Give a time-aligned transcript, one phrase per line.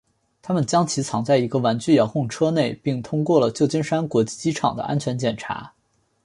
[0.41, 5.73] 他们将其藏在一个玩具遥控车内并通过了旧金山国际机场的安全检查。